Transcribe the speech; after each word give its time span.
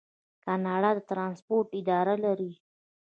کاناډا 0.43 0.89
د 0.95 0.99
ټرانسپورټ 1.09 1.67
اداره 1.79 2.15
لري. 2.25 2.51